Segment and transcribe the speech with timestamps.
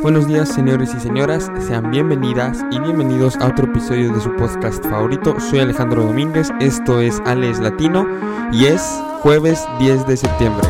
[0.00, 4.84] Buenos días señores y señoras, sean bienvenidas y bienvenidos a otro episodio de su podcast
[4.84, 5.34] favorito.
[5.40, 8.06] Soy Alejandro Domínguez, esto es Ales Latino
[8.52, 8.80] y es
[9.22, 10.68] jueves 10 de septiembre.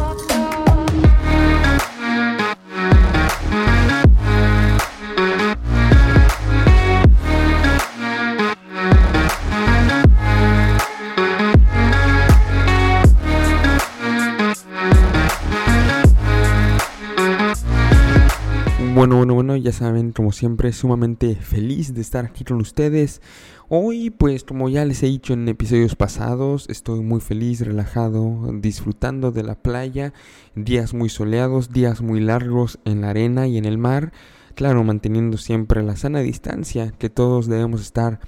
[19.78, 23.22] Saben, como siempre, sumamente feliz de estar aquí con ustedes.
[23.68, 29.30] Hoy, pues, como ya les he dicho en episodios pasados, estoy muy feliz, relajado, disfrutando
[29.30, 30.12] de la playa,
[30.54, 34.12] días muy soleados, días muy largos en la arena y en el mar.
[34.54, 38.20] Claro, manteniendo siempre la sana distancia que todos debemos estar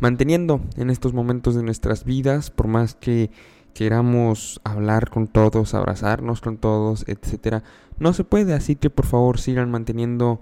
[0.00, 3.30] manteniendo en estos momentos de nuestras vidas, por más que
[3.74, 7.62] queramos hablar con todos, abrazarnos con todos, etcétera,
[7.98, 10.40] no se puede, así que por favor sigan manteniendo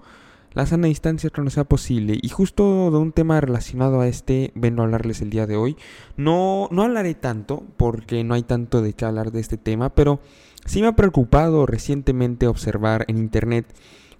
[0.57, 2.17] la sana distancia cuando sea posible.
[2.19, 5.77] Y justo de un tema relacionado a este vengo a hablarles el día de hoy.
[6.15, 10.19] No, no hablaré tanto, porque no hay tanto de qué hablar de este tema, pero
[10.65, 13.71] sí me ha preocupado recientemente observar en internet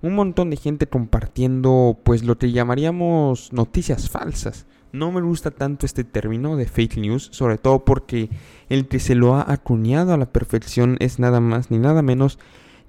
[0.04, 4.68] un montón de gente compartiendo pues lo que llamaríamos noticias falsas.
[4.92, 8.30] No me gusta tanto este término de fake news, sobre todo porque
[8.70, 12.38] el que se lo ha acuñado a la perfección es nada más ni nada menos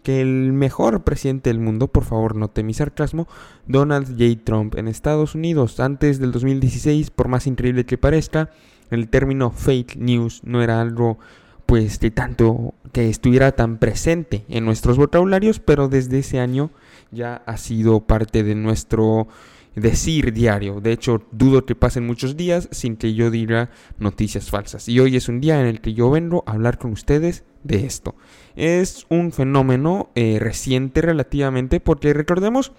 [0.09, 3.29] que el mejor presidente del mundo, por favor note mi sarcasmo,
[3.67, 4.43] Donald J.
[4.43, 5.81] Trump en Estados Unidos.
[5.81, 8.49] Antes del 2016, por más increíble que parezca,
[8.91, 11.19] el término fake news no era algo
[11.67, 16.71] pues de tanto que estuviera tan presente en nuestros vocabularios, pero desde ese año
[17.11, 19.29] ya ha sido parte de nuestro
[19.79, 20.81] decir diario.
[20.81, 24.89] De hecho, dudo que pasen muchos días sin que yo diga noticias falsas.
[24.89, 27.87] Y hoy es un día en el que yo vengo a hablar con ustedes de
[27.87, 28.15] esto.
[28.57, 32.73] Es un fenómeno eh, reciente relativamente porque recordemos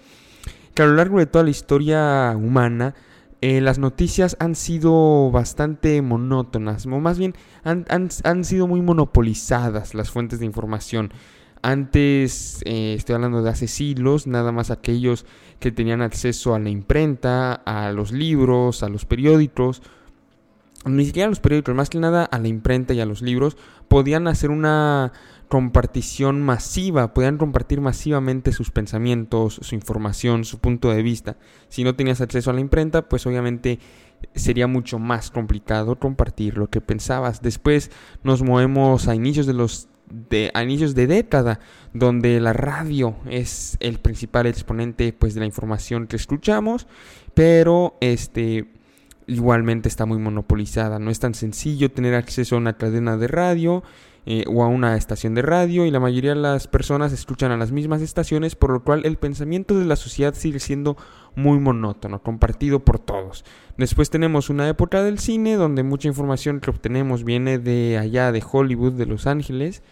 [0.74, 2.94] que a lo largo de toda la historia humana
[3.40, 7.34] eh, las noticias han sido bastante monótonas, o más bien
[7.64, 11.10] han, han sido muy monopolizadas las fuentes de información.
[11.62, 15.26] Antes, eh, estoy hablando de hace siglos, nada más aquellos
[15.58, 19.82] que tenían acceso a la imprenta, a los libros, a los periódicos,
[20.86, 23.58] ni siquiera a los periódicos, más que nada a la imprenta y a los libros,
[23.88, 25.12] podían hacer una
[25.48, 31.36] compartición masiva, podían compartir masivamente sus pensamientos, su información, su punto de vista.
[31.68, 33.80] Si no tenías acceso a la imprenta, pues obviamente
[34.34, 37.42] sería mucho más complicado compartir lo que pensabas.
[37.42, 37.90] Después
[38.22, 41.60] nos movemos a inicios de los de a inicios de década,
[41.94, 46.86] donde la radio es el principal exponente pues de la información que escuchamos,
[47.34, 48.66] pero este
[49.26, 53.84] igualmente está muy monopolizada, no es tan sencillo tener acceso a una cadena de radio
[54.26, 57.56] eh, o a una estación de radio y la mayoría de las personas escuchan a
[57.56, 60.96] las mismas estaciones, por lo cual el pensamiento de la sociedad sigue siendo
[61.34, 63.44] muy monótono, compartido por todos.
[63.78, 68.44] Después tenemos una época del cine donde mucha información que obtenemos viene de allá de
[68.48, 69.82] Hollywood, de Los Ángeles,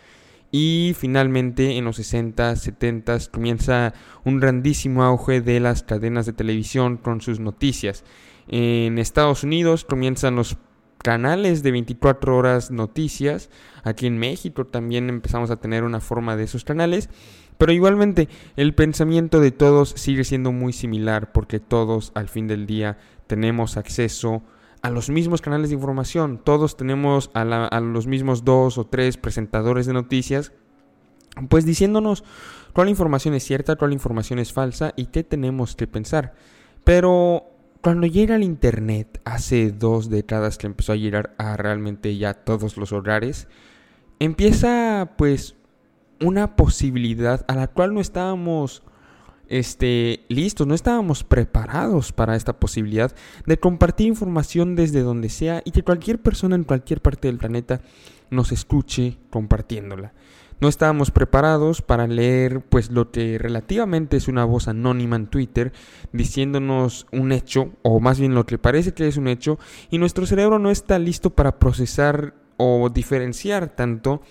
[0.51, 3.93] y finalmente en los 60, 70 comienza
[4.25, 8.05] un grandísimo auge de las cadenas de televisión con sus noticias.
[8.47, 10.57] En Estados Unidos comienzan los
[10.99, 13.51] canales de 24 horas noticias.
[13.85, 17.09] Aquí en México también empezamos a tener una forma de esos canales.
[17.57, 22.67] Pero igualmente el pensamiento de todos sigue siendo muy similar porque todos al fin del
[22.67, 24.43] día tenemos acceso
[24.81, 26.41] a los mismos canales de información.
[26.43, 30.53] Todos tenemos a, los mismos dos o tres presentadores de noticias,
[31.49, 32.23] pues diciéndonos
[32.73, 36.35] cuál información es cierta, cuál información es falsa y qué tenemos que pensar.
[36.85, 42.35] Pero cuando llega el Internet, hace dos décadas que empezó a llegar a realmente ya
[42.35, 43.49] todos los hogares,
[44.19, 45.55] empieza pues
[46.21, 48.83] una posibilidad a la cual no estábamos
[49.49, 53.15] este, listos, no estábamos preparados para esta posibilidad
[53.47, 57.81] de compartir información desde donde sea y que cualquier persona en cualquier parte del planeta
[58.31, 60.13] nos escuche compartiéndola.
[60.61, 65.73] No estábamos preparados para leer pues lo que relativamente es una voz anónima en Twitter
[66.13, 69.59] diciéndonos un hecho o más bien lo que parece que es un hecho
[69.91, 74.23] y nuestro cerebro no está listo para procesar o diferenciar tanto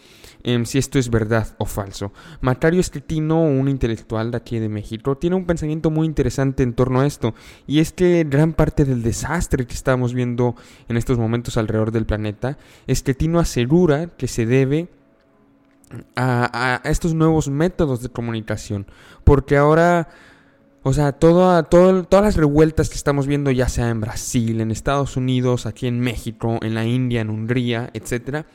[0.48, 2.14] Em, si esto es verdad o falso.
[2.40, 7.02] Macario Escritino, un intelectual de aquí de México, tiene un pensamiento muy interesante en torno
[7.02, 7.34] a esto,
[7.66, 10.56] y es que gran parte del desastre que estamos viendo
[10.88, 12.58] en estos momentos alrededor del planeta,
[12.88, 14.88] Escritino asegura que se debe
[16.16, 18.88] a, estos nuevos métodos de comunicación,
[19.24, 20.10] porque ahora...
[20.84, 25.18] O sea, todo, todas las revueltas que estamos viendo, ya sea en Brasil, en Estados
[25.18, 28.46] Unidos, aquí en México, en la India, en Hungría, etcétera,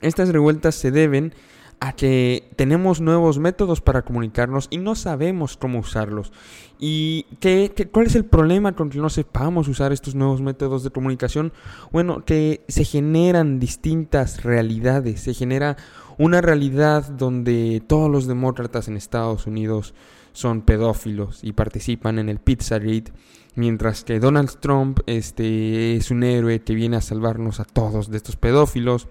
[0.00, 1.34] estas revueltas se deben
[1.82, 6.32] a que tenemos nuevos métodos para comunicarnos y no sabemos cómo usarlos.
[6.78, 10.90] ¿Y qué, cuál es el problema con que no sepamos usar estos nuevos métodos de
[10.90, 11.52] comunicación?
[11.90, 15.76] Bueno, que se generan distintas realidades, se genera
[16.18, 19.92] una realidad donde todos los demócratas en Estados Unidos
[20.32, 23.12] son pedófilos y participan en el Pizzagate,
[23.56, 28.18] mientras que Donald Trump este, es un héroe que viene a salvarnos a todos de
[28.18, 29.08] estos pedófilos.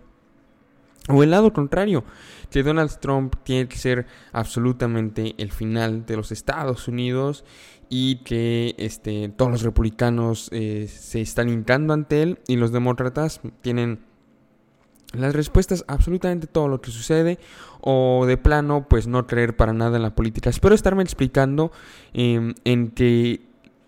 [1.12, 2.04] O el lado contrario,
[2.50, 7.44] que Donald Trump tiene que ser absolutamente el final de los Estados Unidos
[7.90, 13.42] y que este, todos los republicanos eh, se están hincando ante él y los demócratas
[13.62, 14.00] tienen
[15.14, 17.38] las respuestas a absolutamente todo lo que sucede
[17.82, 20.50] o de plano pues no creer para nada en la política.
[20.50, 21.72] Espero estarme explicando
[22.14, 23.42] em, en que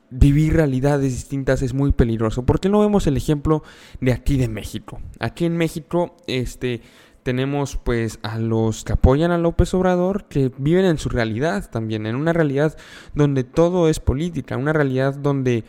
[0.09, 2.45] vivir realidades distintas es muy peligroso.
[2.45, 3.63] porque no vemos el ejemplo
[3.99, 5.01] de aquí de México?
[5.19, 6.81] Aquí en México este
[7.23, 12.05] tenemos pues a los que apoyan a López Obrador que viven en su realidad también,
[12.05, 12.77] en una realidad
[13.15, 15.63] donde todo es política, una realidad donde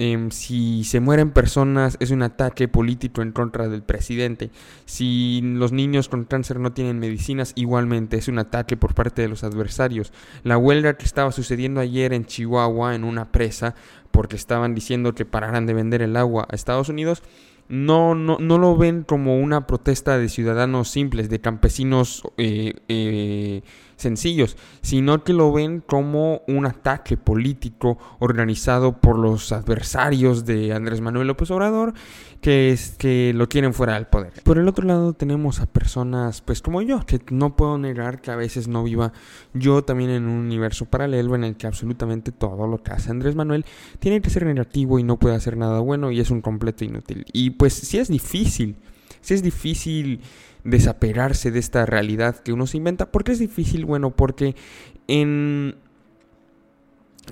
[0.00, 4.50] Em, si se mueren personas es un ataque político en contra del presidente.
[4.84, 9.28] Si los niños con cáncer no tienen medicinas, igualmente es un ataque por parte de
[9.28, 10.12] los adversarios.
[10.44, 13.74] La huelga que estaba sucediendo ayer en Chihuahua, en una presa,
[14.12, 17.24] porque estaban diciendo que pararan de vender el agua a Estados Unidos,
[17.68, 23.62] no, no, no lo ven como una protesta de ciudadanos simples, de campesinos eh, eh,
[23.98, 31.00] sencillos, sino que lo ven como un ataque político organizado por los adversarios de Andrés
[31.00, 31.92] Manuel López Obrador,
[32.40, 34.32] que, es, que lo quieren fuera del poder.
[34.44, 38.30] Por el otro lado tenemos a personas pues como yo, que no puedo negar que
[38.30, 39.12] a veces no viva
[39.52, 43.34] yo también en un universo paralelo en el que absolutamente todo lo que hace Andrés
[43.34, 43.66] Manuel
[43.98, 47.26] tiene que ser negativo y no puede hacer nada bueno y es un completo inútil.
[47.32, 48.76] Y pues sí es difícil,
[49.20, 50.20] sí es difícil
[50.68, 53.10] desapegarse de esta realidad que uno se inventa.
[53.10, 53.84] ¿Por qué es difícil?
[53.84, 54.54] Bueno, porque
[55.06, 55.76] en,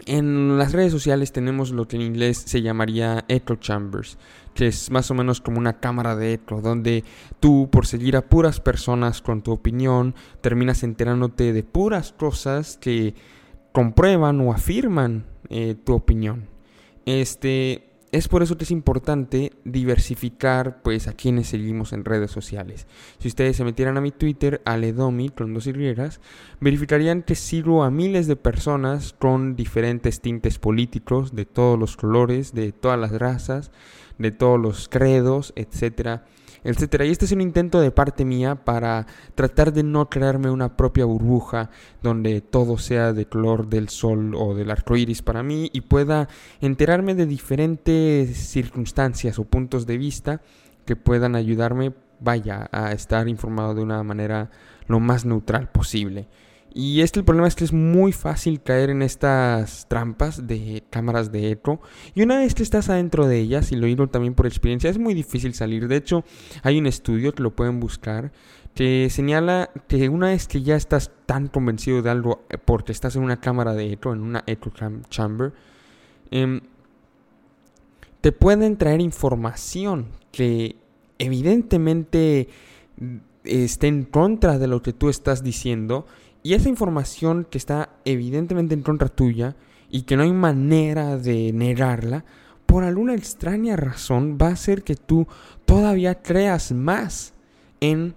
[0.07, 4.19] en las redes sociales tenemos lo que en inglés se llamaría echo chambers,
[4.55, 7.05] que es más o menos como una cámara de eco, donde
[7.41, 13.15] tú, por seguir a puras personas con tu opinión, terminas enterándote de puras cosas que
[13.73, 16.49] comprueban o afirman eh, tu opinión.
[17.05, 22.87] Este, es por eso que es importante diversificar pues a quienes seguimos en redes sociales.
[23.19, 26.21] Si ustedes se metieran a mi Twitter, aledomi con dos higueras,
[26.61, 32.55] verificarían que sigo a miles de personas con diferentes tintes políticos, de todos los colores,
[32.55, 33.71] de todas las razas,
[34.19, 36.25] de todos los credos, etcétera
[36.65, 37.05] etcétera.
[37.05, 41.05] Y este es un intento de parte mía para tratar de no crearme una propia
[41.05, 41.71] burbuja
[42.03, 46.29] donde todo sea de color del sol o del arco iris para mí y pueda
[46.61, 50.41] enterarme de diferentes circunstancias o puntos de vista
[50.85, 54.51] que puedan ayudarme, vaya, a estar informado de una manera
[54.87, 56.29] lo más neutral posible.
[56.79, 61.33] Y este el problema es que es muy fácil caer en estas trampas de cámaras
[61.33, 61.81] de eco.
[62.15, 64.99] Y una vez que estás adentro de ellas, y lo digo también por experiencia, es
[64.99, 65.89] muy difícil salir.
[65.89, 66.23] De hecho,
[66.63, 68.31] hay un estudio que lo pueden buscar
[68.75, 73.17] que señala que una vez que ya estás tan convencido de algo eh, porque estás
[73.17, 74.71] en una cámara de eco, en una echo
[75.09, 75.55] chamber,
[76.31, 76.61] em,
[78.21, 80.77] te pueden traer información que
[81.19, 82.49] evidentemente
[82.99, 86.07] mm, esté en contra de lo que tú estás diciendo
[86.47, 89.57] y esa información que está evidentemente en contra tuya
[89.91, 92.25] y que no hay manera de negarla,
[92.67, 95.27] por alguna extraña razón va a hacer que tú
[95.65, 97.35] todavía creas más
[97.81, 98.15] en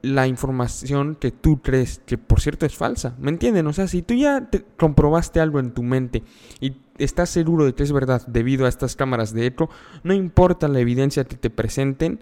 [0.00, 3.14] la información que tú crees que por cierto es falsa.
[3.18, 3.66] ¿Me entienden?
[3.66, 6.22] O sea, si tú ya te comprobaste algo en tu mente
[6.58, 9.68] y estás seguro de que es verdad debido a estas cámaras de eco,
[10.04, 12.18] no importa la evidencia que te presenten,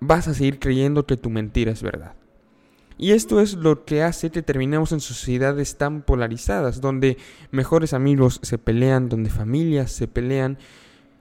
[0.00, 2.16] vas a seguir creyendo que tu mentira es verdad.
[3.02, 7.16] Y esto es lo que hace que terminemos en sociedades tan polarizadas, donde
[7.50, 10.58] mejores amigos se pelean, donde familias se pelean,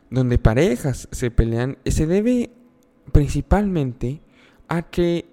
[0.09, 1.77] donde parejas se pelean.
[1.85, 2.51] Se debe
[3.13, 4.21] principalmente
[4.67, 5.29] a que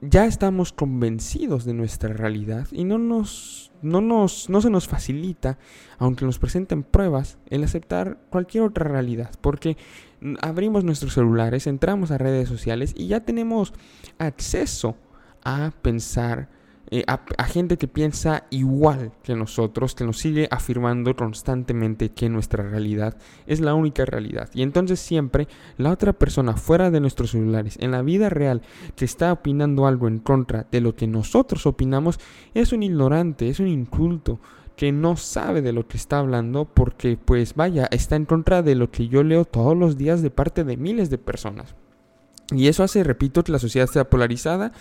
[0.00, 5.58] ya estamos convencidos de nuestra realidad y no nos no nos no se nos facilita
[5.98, 9.76] aunque nos presenten pruebas el aceptar cualquier otra realidad porque
[10.40, 13.74] abrimos nuestros celulares entramos a redes sociales y ya tenemos
[14.18, 14.96] acceso
[15.44, 16.48] a pensar,
[16.90, 22.68] eh, a, gente que piensa igual que nosotros, que nos sigue afirmando constantemente que nuestra
[22.68, 23.16] realidad
[23.46, 24.50] es la única realidad.
[24.54, 25.46] Y entonces siempre
[25.78, 28.62] la otra persona fuera de nuestros celulares, en la vida real,
[28.96, 32.18] que está opinando algo en contra de lo que nosotros opinamos,
[32.54, 34.40] es un ignorante, es un inculto
[34.80, 38.74] que no sabe de lo que está hablando porque pues vaya, está en contra de
[38.74, 41.76] lo que yo leo todos los días de parte de miles de personas.
[42.52, 44.72] Y eso hace, repito, que la sociedad sea polarizada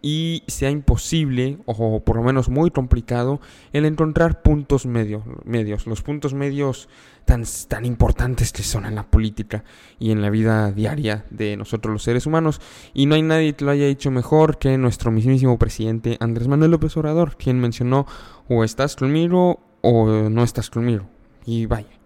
[0.00, 3.40] y sea imposible, o por lo menos muy complicado,
[3.72, 6.88] el encontrar puntos medios, los puntos medios
[7.24, 9.64] tan, tan importantes que son en la política
[10.00, 12.60] y en la vida diaria de nosotros los seres humanos.
[12.94, 16.72] Y no hay nadie que lo haya dicho mejor que nuestro mismísimo presidente Andrés Manuel
[16.72, 18.06] López Obrador, quien mencionó
[18.48, 21.08] o estás conmigo o no estás conmigo.
[21.44, 22.01] Y vaya.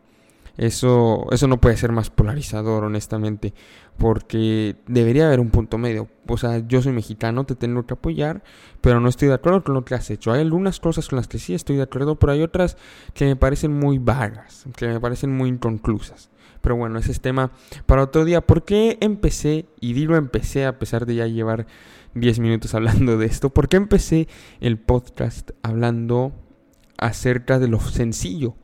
[0.57, 3.53] Eso, eso no puede ser más polarizador, honestamente,
[3.99, 6.09] porque debería haber un punto medio.
[6.27, 8.43] O sea, yo soy mexicano, te tengo que apoyar,
[8.81, 10.33] pero no estoy de acuerdo con lo que has hecho.
[10.33, 12.77] Hay algunas cosas con las que sí estoy de acuerdo, pero hay otras
[13.13, 16.31] que me parecen muy vagas, que me parecen muy inconclusas.
[16.63, 17.53] Pero bueno, ese es tema
[17.85, 18.41] para otro día.
[18.41, 21.67] ¿Por qué empecé, y digo empecé a pesar de ya llevar
[22.15, 24.27] 10 minutos hablando de esto, por qué empecé
[24.61, 26.33] el podcast hablando
[26.99, 28.57] acerca de lo sencillo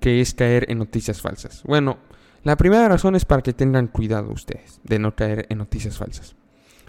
[0.00, 1.62] que es caer en noticias falsas.
[1.64, 1.98] Bueno,
[2.44, 6.36] la primera razón es para que tengan cuidado ustedes de no caer en noticias falsas.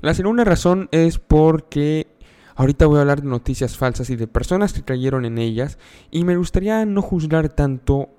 [0.01, 2.07] La segunda razón es porque
[2.55, 5.77] ahorita voy a hablar de noticias falsas y de personas que cayeron en ellas
[6.11, 8.09] y me gustaría no juzgar tanto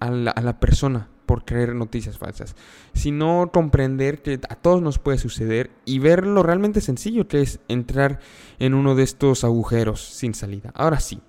[0.00, 2.54] a la, persona por creer noticias falsas,
[2.92, 7.60] sino comprender que a todos nos puede suceder y ver lo realmente sencillo que es
[7.68, 8.20] entrar
[8.58, 10.70] en uno de estos agujeros sin salida.
[10.74, 11.20] Ahora sí,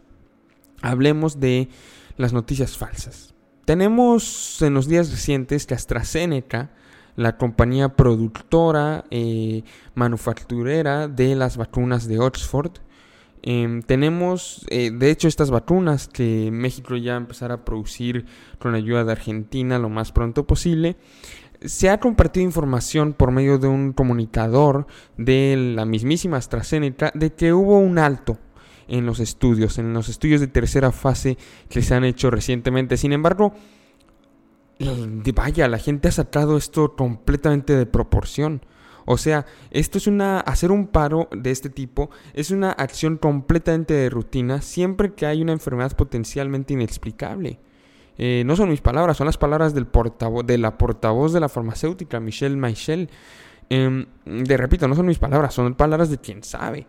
[0.82, 1.70] hablemos de
[2.18, 3.34] las noticias falsas.
[3.66, 6.72] Tenemos en los días recientes que AstraZeneca,
[7.16, 9.64] la compañía productora, eh,
[9.96, 12.72] manufacturera de las vacunas de Oxford,
[13.42, 18.26] em, tenemos, eh, de hecho, estas vacunas que México ya empezará a producir
[18.60, 20.96] con la ayuda de Argentina lo más pronto posible.
[21.62, 24.86] Se ha compartido información por medio de un comunicador
[25.18, 28.38] de la mismísima AstraZeneca de que hubo un alto
[28.88, 31.38] en los estudios, en los estudios de tercera fase
[31.70, 32.98] que se han hecho recientemente.
[32.98, 33.54] Sin embargo,
[35.36, 38.62] vaya, la gente ha sacado esto completamente de proporción.
[39.10, 43.94] O sea, esto es una hacer un paro de este tipo es una acción completamente
[43.94, 47.58] de rutina siempre que hay una enfermedad potencialmente inexplicable.
[48.18, 49.88] Eh, no son mis palabras, son las palabras del
[50.46, 53.10] de la portavoz de la farmacéutica, Michelle Michel.
[53.70, 56.88] Em, de repito, no son mis palabras, son palabras de quien sabe.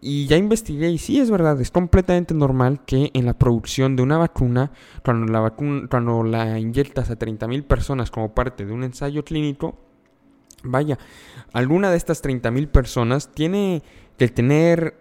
[0.00, 4.02] Y ya investigué y sí es verdad, es completamente normal que en la producción de
[4.02, 4.70] una vacuna,
[5.04, 9.78] cuando la, vacuna, cuando la inyectas a 30.000 personas como parte de un ensayo clínico,
[10.62, 10.98] vaya,
[11.52, 13.82] alguna de estas 30.000 personas tiene
[14.16, 14.94] que tener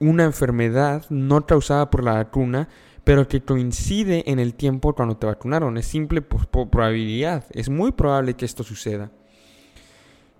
[0.00, 2.68] una enfermedad no causada por la vacuna,
[3.04, 5.76] pero que coincide en el tiempo cuando te vacunaron.
[5.76, 7.44] Es simple por probabilidad.
[7.50, 9.10] Es muy probable que esto suceda.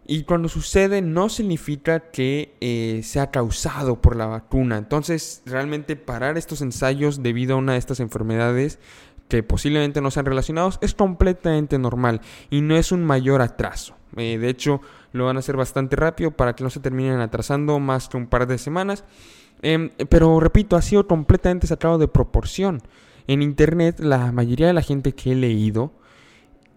[0.04, 4.76] Y cuando sucede no significa que eh, sea causado por la vacuna.
[4.76, 8.78] Entonces, realmente parar estos ensayos debido a una de estas enfermedades
[9.28, 13.94] que posiblemente no sean relacionados es completamente normal y no es un mayor atraso.
[14.16, 14.80] Eh, de hecho,
[15.12, 18.26] lo van a hacer bastante rápido para que no se terminen atrasando más que un
[18.26, 19.04] par de semanas.
[19.62, 22.82] Em, pero repito, ha sido completamente sacado de proporción.
[23.28, 25.92] En Internet, la mayoría de la gente que he leído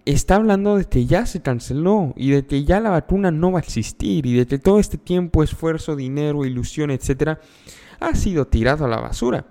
[0.05, 3.59] está hablando de que ya se canceló y de que ya la vacuna no va
[3.59, 7.39] a existir y de que todo este tiempo, esfuerzo, dinero, ilusión, etcétera,
[7.99, 9.45] ha sido tirado a la basura.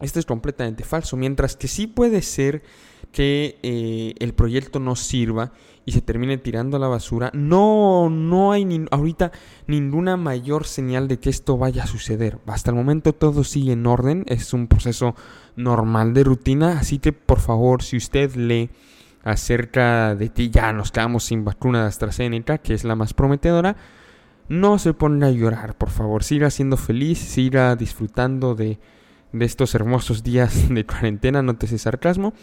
[0.00, 2.62] Esto es completamente falso, mientras que sí puede ser
[3.12, 5.52] que eh, el proyecto no sirva
[5.84, 9.32] y se termine tirando a la basura, no, no hay ahorita
[9.66, 12.38] ninguna mayor señal de que esto vaya a suceder.
[12.46, 15.14] Hasta el momento todo sigue en orden, es un proceso
[15.56, 18.70] normal de rutina, así que por favor, si usted lee
[19.24, 23.76] acerca de que ya nos quedamos sin vacuna de AstraZeneca, que es la más prometedora,
[24.48, 26.24] no se ponga a llorar, por favor.
[26.24, 28.78] Siga siendo feliz, siga disfrutando de,
[29.32, 32.34] de estos hermosos días de cuarentena, no te sé sarcasmo,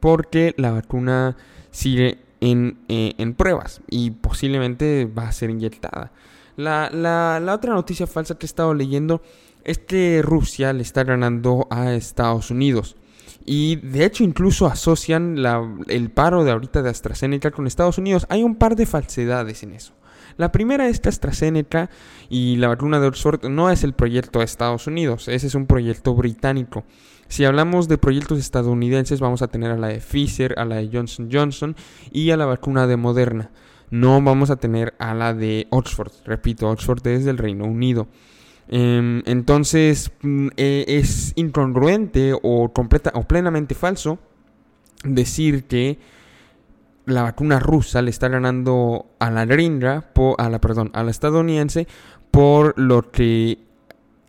[0.00, 1.36] porque la vacuna
[1.70, 6.12] sigue en, eh, en, pruebas y posiblemente va a ser inyectada.
[6.56, 9.22] La, la, la otra noticia falsa que he estado leyendo
[9.64, 12.96] es que Rusia le está ganando a Estados Unidos.
[13.44, 15.36] Y de hecho incluso asocian
[15.88, 18.26] el paro de ahorita de AstraZeneca con Estados Unidos.
[18.28, 19.94] Hay un par de falsedades en eso.
[20.36, 21.90] La primera es que AstraZeneca
[22.28, 25.66] y la vacuna de Oxford no es el proyecto de Estados Unidos, ese es un
[25.66, 26.84] proyecto británico.
[27.28, 30.90] Si hablamos de proyectos estadounidenses, vamos a tener a la de Pfizer, a la de
[30.92, 31.76] Johnson Johnson
[32.10, 33.50] y a la vacuna de Moderna.
[33.90, 36.12] No vamos a tener a la de Oxford.
[36.24, 38.08] Repito, Oxford es del Reino Unido.
[38.74, 44.18] Em, entonces mm, e, es incongruente o, completa, o plenamente falso
[45.04, 45.98] decir que
[47.04, 50.06] la vacuna rusa le está ganando a la gringa,
[50.38, 51.86] a la, perdón, a la estadounidense
[52.30, 53.58] por lo que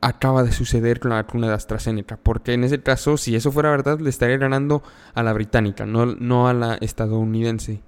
[0.01, 2.17] acaba de suceder con la vacuna de AstraZeneca.
[2.17, 4.83] Porque en ese caso, si eso fuera verdad, le estaría ganando
[5.13, 7.81] a la británica, no, no a la estadounidense.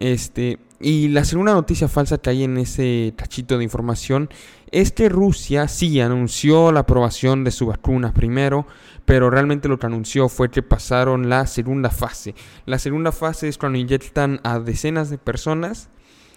[0.00, 4.30] Este, y la segunda noticia falsa que hay en ese tachito de información
[4.72, 8.66] es que Rusia sí anunció la aprobación de su vacuna primero,
[9.04, 12.34] pero realmente lo que anunció fue que pasaron la segunda fase.
[12.64, 15.90] La segunda fase es cuando inyectan a decenas de personas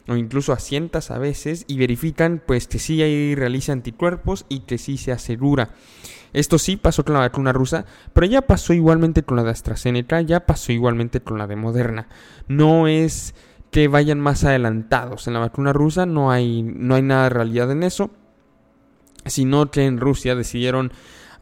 [0.07, 4.59] o incluso a cientos a veces y verifican pues que sí ahí realiza anticuerpos y
[4.59, 5.69] que sí se asegura.
[6.33, 10.19] Esto sí pasó con la vacuna rusa, pero ya pasó igualmente con la de AstraZeneca,
[10.19, 12.09] ya pasó igualmente con la de Moderna.
[12.49, 13.33] No es
[13.71, 15.27] que vayan más adelantados.
[15.27, 18.11] En la vacuna rusa no hay, no hay nada de realidad en eso,
[19.25, 20.91] sino que en Rusia decidieron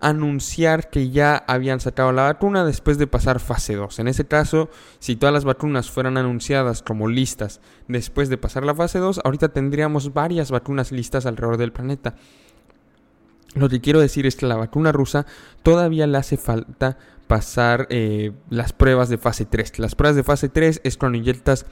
[0.03, 3.99] anunciar que ya habían sacado la vacuna después de pasar fase 2.
[3.99, 8.75] En ese caso, si todas las vacunas fueran anunciadas como listas después de pasar la
[8.75, 12.15] fase 2, ahorita tendríamos varias vacunas listas alrededor del planeta.
[13.55, 15.25] Lo que quiero decir es que la vacuna rusa
[15.61, 16.97] todavía le hace falta
[17.27, 19.79] pasar eh, las pruebas de fase 3.
[19.79, 21.65] Las pruebas de fase 3 es cuando inyectas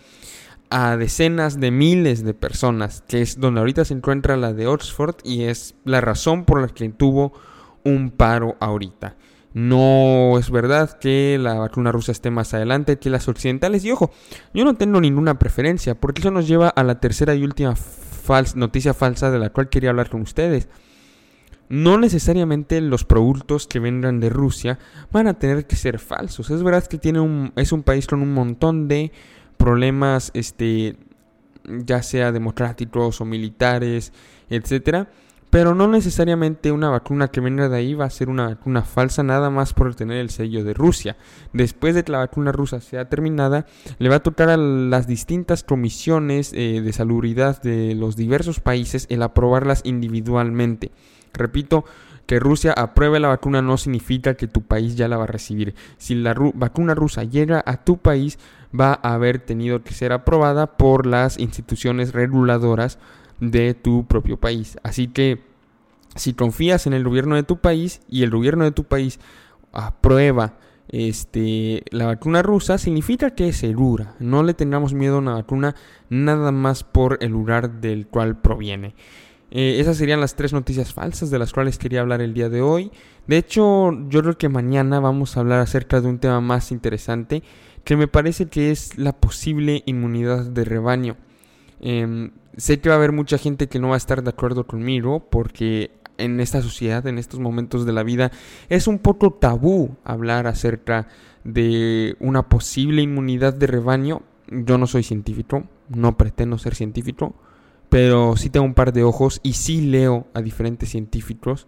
[0.72, 5.16] a decenas de miles de personas, que es donde ahorita se encuentra la de Oxford
[5.24, 7.34] y es la razón por la que tuvo
[7.84, 9.18] un paro ahorita.
[9.54, 13.84] No es verdad que la vacuna rusa esté más adelante que las occidentales.
[13.84, 14.12] Y ojo,
[14.54, 17.75] yo no tengo ninguna preferencia, porque eso nos lleva a la tercera y última
[18.56, 20.70] noticia falsa de la cual quería hablar con ustedes.
[21.68, 24.80] No necesariamente los productos que vengan de Rusia
[25.12, 26.50] van a tener que ser falsos.
[26.50, 29.12] Es verdad que tiene un, es un país con un montón de
[29.62, 30.98] problemas, este,
[31.63, 34.12] ya sea democráticos o militares,
[34.50, 35.08] etcétera.
[35.51, 39.22] Pero no necesariamente una vacuna que venga de ahí va a ser una vacuna falsa
[39.22, 41.18] nada más por tener el sello de Rusia.
[41.51, 43.65] Después de que la vacuna rusa sea terminada,
[44.00, 49.08] le va a tocar a las distintas comisiones eh, de salubridad de los diversos países
[49.10, 50.91] el aprobarlas individualmente.
[51.34, 51.84] Repito,
[52.31, 55.75] que Rusia apruebe la vacuna no significa que tu país ya la va a recibir.
[55.97, 58.39] Si la vacuna rusa llega a tu país,
[58.73, 63.00] va a haber tenido que ser aprobada por las instituciones reguladoras
[63.41, 64.77] de tu propio país.
[64.81, 65.41] Así que
[66.15, 69.19] si confías en el gobierno de tu país y el gobierno de tu país
[69.73, 70.53] aprueba
[70.88, 74.15] este, la vacuna rusa, significa que es segura.
[74.19, 75.75] No le tengamos miedo a una vacuna
[76.07, 78.96] nada más por el lugar del cual proviene.
[79.51, 82.61] Eh, esas serían las tres noticias falsas de las cuales quería hablar el día de
[82.61, 82.92] hoy.
[83.27, 87.44] De hecho, yo creo que mañana vamos a hablar acerca de un tema más interesante
[87.83, 91.18] que me parece que es la posible inmunidad de rebaño.
[91.81, 94.68] Em, sé que va a haber mucha gente que no va a estar de acuerdo
[94.68, 98.31] conmigo porque en esta sociedad, en estos momentos de la vida,
[98.70, 101.07] es un poco tabú hablar acerca
[101.44, 104.22] de una posible inmunidad de rebaño.
[104.48, 107.35] Yo no soy científico, no pretendo ser científico,
[107.92, 111.68] pero sí tengo un par de ojos y sí leo a diferentes científicos.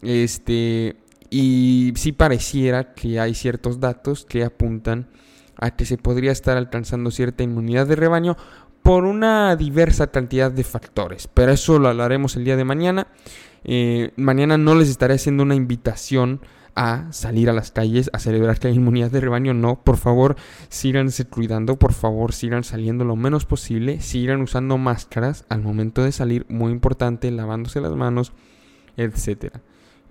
[0.00, 0.94] Este,
[1.28, 5.08] y sí pareciera que hay ciertos datos que apuntan
[5.56, 8.36] a que se podría estar alcanzando cierta inmunidad de rebaño
[8.84, 11.26] por una diversa cantidad de factores.
[11.26, 13.08] Pero eso lo hablaremos el día de mañana.
[13.64, 16.42] Eh, mañana no les estaré haciendo una invitación
[16.82, 19.52] a salir a las calles a celebrar que hay inmunidad de rebaño.
[19.52, 20.36] No, por favor,
[20.70, 26.10] síganse cuidando, por favor, sigan saliendo lo menos posible, sigan usando máscaras al momento de
[26.10, 28.32] salir, muy importante, lavándose las manos,
[28.96, 29.60] etcétera.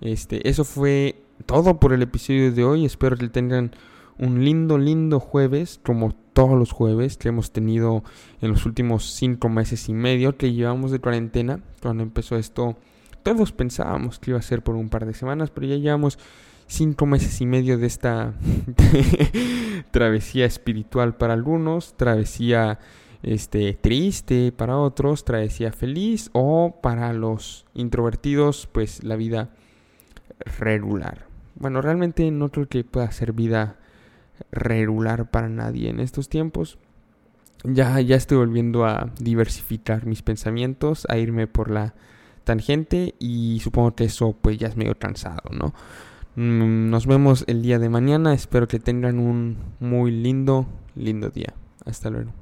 [0.00, 2.84] Este, eso fue todo por el episodio de hoy.
[2.84, 3.72] Espero que tengan
[4.16, 8.04] un lindo, lindo jueves, como todos los jueves que hemos tenido
[8.40, 11.64] en los últimos cinco meses y medio que llevamos de cuarentena.
[11.82, 12.76] Cuando empezó esto,
[13.24, 16.16] todos pensábamos que iba a ser por un par de semanas, pero ya llevamos
[16.70, 18.32] cinco meses y medio de esta
[19.90, 22.78] travesía espiritual para algunos, travesía
[23.22, 29.50] este triste para otros, travesía feliz o para los introvertidos, pues la vida
[30.58, 31.26] regular.
[31.56, 33.76] Bueno, realmente no creo que pueda ser vida
[34.52, 36.78] regular para nadie en estos tiempos.
[37.64, 41.94] Ya, ya estoy volviendo a diversificar mis pensamientos, a irme por la
[42.44, 45.74] tangente y supongo que eso pues ya es medio cansado, ¿no?
[46.36, 51.54] Mm, nos vemos el día de mañana, espero que tengan un muy lindo, lindo día.
[51.84, 52.39] Hasta luego.